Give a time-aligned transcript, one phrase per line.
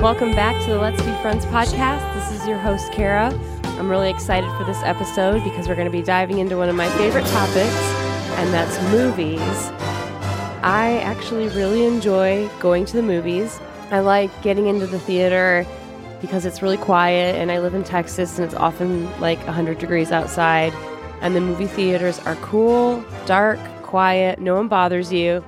[0.00, 2.14] welcome back to the Let's Be Friends podcast.
[2.14, 3.34] This is your host, Kara.
[3.64, 6.76] I'm really excited for this episode because we're going to be diving into one of
[6.76, 7.82] my favorite topics,
[8.38, 9.40] and that's movies.
[10.62, 13.58] I actually really enjoy going to the movies.
[13.90, 15.66] I like getting into the theater
[16.20, 20.12] because it's really quiet, and I live in Texas, and it's often like 100 degrees
[20.12, 20.72] outside.
[21.22, 25.44] And the movie theaters are cool, dark, quiet, no one bothers you.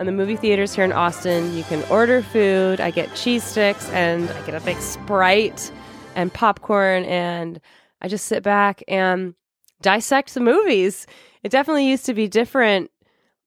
[0.00, 2.80] And the movie theaters here in Austin, you can order food.
[2.80, 5.70] I get cheese sticks and I get a big Sprite
[6.14, 7.60] and popcorn, and
[8.00, 9.34] I just sit back and
[9.82, 11.06] dissect the movies.
[11.42, 12.90] It definitely used to be different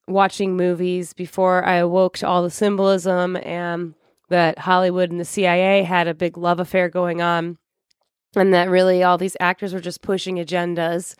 [0.06, 3.94] watching movies before I awoke to all the symbolism and
[4.28, 7.58] that Hollywood and the CIA had a big love affair going on,
[8.36, 11.16] and that really all these actors were just pushing agendas.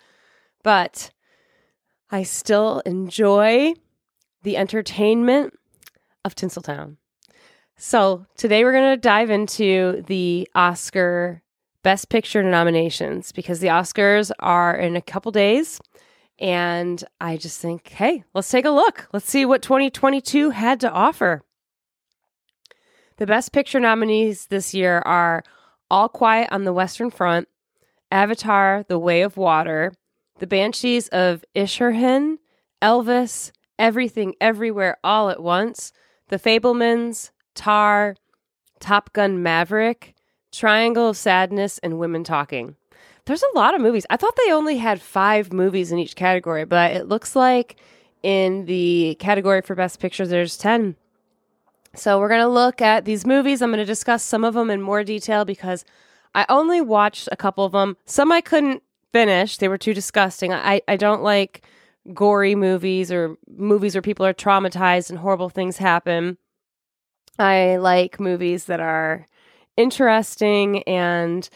[0.62, 1.10] But
[2.08, 3.74] I still enjoy
[4.44, 5.58] the entertainment
[6.24, 6.96] of Tinseltown.
[7.76, 11.42] So today we're going to dive into the Oscar
[11.82, 15.80] Best Picture nominations because the Oscars are in a couple days.
[16.38, 19.08] And I just think, hey, let's take a look.
[19.12, 21.42] Let's see what 2022 had to offer.
[23.16, 25.42] The Best Picture nominees this year are
[25.90, 27.48] All Quiet on the Western Front,
[28.10, 29.92] Avatar The Way of Water,
[30.38, 32.38] The Banshees of Inisherin,
[32.82, 35.92] Elvis, Everything Everywhere All at Once,
[36.28, 38.16] The Fabelmans, Tar,
[38.80, 40.14] Top Gun Maverick,
[40.52, 42.76] Triangle of Sadness, and Women Talking.
[43.26, 44.06] There's a lot of movies.
[44.10, 47.76] I thought they only had five movies in each category, but it looks like
[48.22, 50.96] in the category for Best Picture, there's 10.
[51.94, 53.62] So we're going to look at these movies.
[53.62, 55.84] I'm going to discuss some of them in more detail because
[56.34, 57.96] I only watched a couple of them.
[58.04, 60.52] Some I couldn't finish, they were too disgusting.
[60.52, 61.62] I, I don't like
[62.12, 66.36] gory movies or movies where people are traumatized and horrible things happen.
[67.38, 69.26] I like movies that are
[69.76, 71.48] interesting and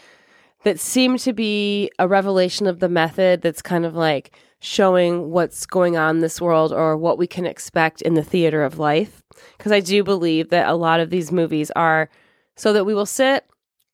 [0.63, 5.65] that seem to be a revelation of the method that's kind of like showing what's
[5.65, 9.23] going on in this world or what we can expect in the theater of life.
[9.57, 12.09] Because I do believe that a lot of these movies are
[12.57, 13.45] so that we will sit,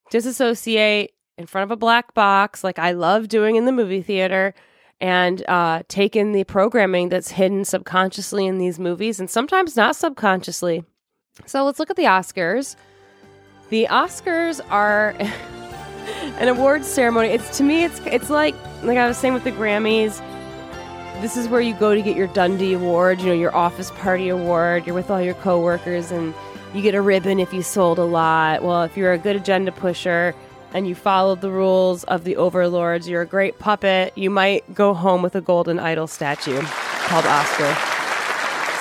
[0.10, 4.56] disassociate in front of a black box, like I love doing in the movie theater,
[5.02, 9.96] and uh, take in the programming that's hidden subconsciously in these movies and sometimes not
[9.96, 10.84] subconsciously.
[11.46, 12.76] So let's look at the Oscars.
[13.70, 15.16] The Oscars are
[16.40, 17.30] an awards ceremony.
[17.30, 20.22] It's to me, it's it's like like I was saying with the Grammys.
[21.22, 24.30] This is where you go to get your Dundie Award, you know, your office party
[24.30, 24.86] award.
[24.86, 26.34] You're with all your coworkers, and
[26.74, 28.64] you get a ribbon if you sold a lot.
[28.64, 30.36] Well, if you're a good agenda pusher,
[30.74, 34.94] and you followed the rules of the overlords, you're a great puppet, you might go
[34.94, 37.76] home with a golden idol statue called Oscar.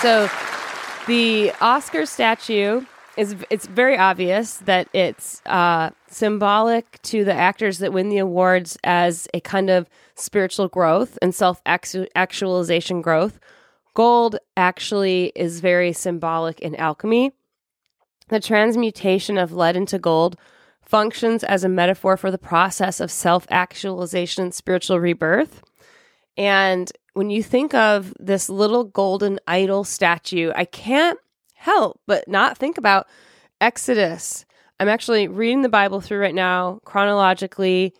[0.01, 0.29] So
[1.07, 2.85] the Oscar statue
[3.17, 8.77] is it's very obvious that it's uh, symbolic to the actors that win the awards
[8.85, 13.39] as a kind of spiritual growth and self actualization growth.
[13.95, 17.33] Gold actually is very symbolic in alchemy.
[18.29, 20.37] The transmutation of lead into gold
[20.87, 25.63] functions as a metaphor for the process of self actualization and spiritual rebirth.
[26.37, 31.19] And when you think of this little golden idol statue, I can't
[31.55, 33.07] help but not think about
[33.61, 34.45] Exodus.
[34.81, 37.95] I'm actually reading the Bible through right now chronologically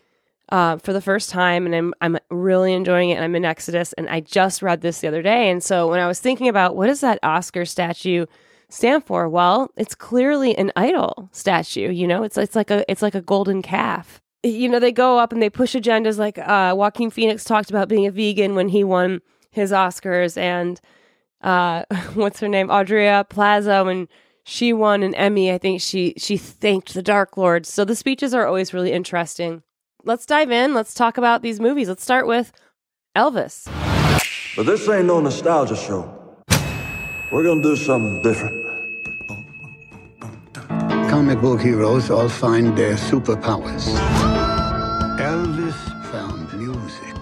[0.49, 3.15] uh, for the first time, and I'm I'm really enjoying it.
[3.15, 5.49] And I'm in Exodus, and I just read this the other day.
[5.49, 8.25] And so when I was thinking about what is that Oscar statue
[8.69, 9.29] stand for?
[9.29, 11.91] Well, it's clearly an idol statue.
[11.91, 14.21] You know, it's it's like a it's like a golden calf.
[14.43, 16.17] You know, they go up and they push agendas.
[16.17, 19.21] Like uh, Joaquin Phoenix talked about being a vegan when he won
[19.51, 20.79] his Oscars, and
[21.41, 21.83] uh,
[22.13, 24.07] what's her name, Aubrey Plaza, when
[24.43, 25.51] she won an Emmy.
[25.51, 27.65] I think she she thanked the Dark Lord.
[27.65, 29.63] So the speeches are always really interesting.
[30.03, 30.73] Let's dive in.
[30.73, 31.89] Let's talk about these movies.
[31.89, 32.51] Let's start with
[33.15, 33.65] Elvis.
[34.55, 36.24] But this ain't no nostalgia show.
[37.31, 38.65] We're gonna do something different.
[41.09, 43.85] Comic book heroes all find their superpowers.
[45.17, 45.73] Elvis
[46.11, 47.15] found music.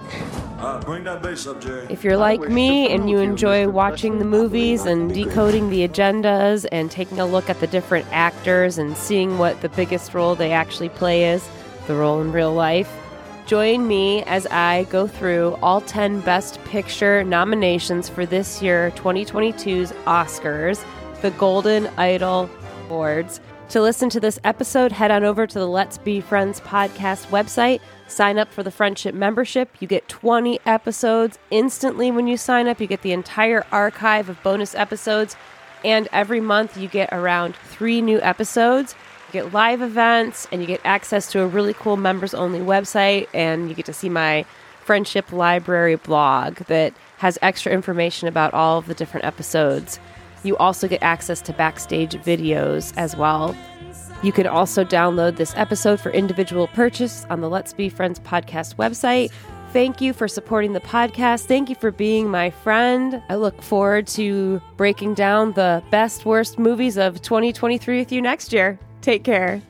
[0.58, 1.86] Uh, bring that bass up, Jerry.
[1.88, 6.90] If you're like me and you enjoy watching the movies and decoding the agendas and
[6.90, 10.90] taking a look at the different actors and seeing what the biggest role they actually
[10.90, 11.48] play is,
[11.86, 12.90] the role in real life,
[13.46, 19.92] join me as I go through all 10 Best Picture nominations for this year 2022's
[20.06, 20.84] Oscars,
[21.20, 22.48] the Golden Idol
[22.86, 23.40] Awards.
[23.70, 27.80] To listen to this episode, head on over to the Let's Be Friends podcast website.
[28.06, 29.70] Sign up for the friendship membership.
[29.80, 32.80] You get 20 episodes instantly when you sign up.
[32.80, 35.36] You get the entire archive of bonus episodes.
[35.84, 38.94] And every month, you get around three new episodes.
[39.34, 43.68] Get live events, and you get access to a really cool members only website, and
[43.68, 44.46] you get to see my
[44.84, 49.98] friendship library blog that has extra information about all of the different episodes.
[50.42, 53.56] You also get access to backstage videos as well.
[54.22, 58.76] You can also download this episode for individual purchase on the Let's Be Friends podcast
[58.76, 59.30] website.
[59.72, 61.46] Thank you for supporting the podcast.
[61.46, 63.20] Thank you for being my friend.
[63.28, 68.52] I look forward to breaking down the best, worst movies of 2023 with you next
[68.52, 68.78] year.
[69.04, 69.60] Take care.